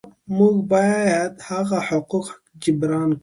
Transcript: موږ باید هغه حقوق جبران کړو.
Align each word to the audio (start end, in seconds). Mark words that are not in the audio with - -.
موږ 0.37 0.55
باید 0.71 1.33
هغه 1.49 1.77
حقوق 1.87 2.25
جبران 2.63 3.09
کړو. 3.15 3.19